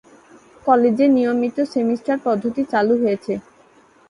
[0.65, 3.33] কলেজে নিয়মিত সেমিস্টার পদ্ধতি চালু হয়েছে।